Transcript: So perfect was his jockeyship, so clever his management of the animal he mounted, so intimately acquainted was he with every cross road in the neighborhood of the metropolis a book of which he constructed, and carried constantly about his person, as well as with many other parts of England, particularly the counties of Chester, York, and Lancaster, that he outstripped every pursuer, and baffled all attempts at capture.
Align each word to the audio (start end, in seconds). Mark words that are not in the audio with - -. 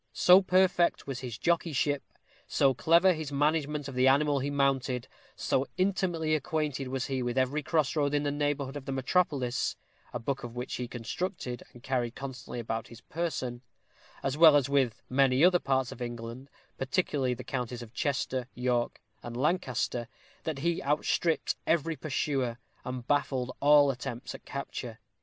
So 0.13 0.41
perfect 0.41 1.05
was 1.05 1.19
his 1.19 1.37
jockeyship, 1.37 2.01
so 2.47 2.73
clever 2.73 3.13
his 3.13 3.31
management 3.31 3.87
of 3.87 3.93
the 3.93 4.07
animal 4.07 4.39
he 4.39 4.49
mounted, 4.49 5.07
so 5.35 5.67
intimately 5.77 6.33
acquainted 6.33 6.87
was 6.87 7.05
he 7.05 7.21
with 7.21 7.37
every 7.37 7.61
cross 7.61 7.95
road 7.95 8.15
in 8.15 8.23
the 8.23 8.31
neighborhood 8.31 8.75
of 8.75 8.85
the 8.85 8.91
metropolis 8.91 9.75
a 10.11 10.17
book 10.17 10.43
of 10.43 10.55
which 10.55 10.73
he 10.73 10.87
constructed, 10.87 11.61
and 11.71 11.83
carried 11.83 12.15
constantly 12.15 12.59
about 12.59 12.87
his 12.87 13.01
person, 13.01 13.61
as 14.23 14.35
well 14.35 14.55
as 14.55 14.67
with 14.67 15.03
many 15.07 15.45
other 15.45 15.59
parts 15.59 15.91
of 15.91 16.01
England, 16.01 16.49
particularly 16.79 17.35
the 17.35 17.43
counties 17.43 17.83
of 17.83 17.93
Chester, 17.93 18.47
York, 18.55 18.99
and 19.21 19.37
Lancaster, 19.37 20.07
that 20.45 20.57
he 20.57 20.81
outstripped 20.81 21.57
every 21.67 21.95
pursuer, 21.95 22.57
and 22.83 23.05
baffled 23.07 23.55
all 23.59 23.91
attempts 23.91 24.33
at 24.33 24.45
capture. 24.45 24.97